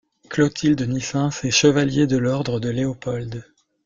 Clotilde 0.29 0.81
Nyssens 0.89 1.43
est 1.45 1.51
Chevalier 1.51 2.07
de 2.07 2.17
l'Ordre 2.17 2.59
de 2.59 2.69
Léopold. 2.69 3.45